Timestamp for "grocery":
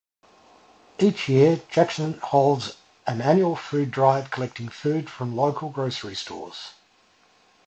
5.69-6.15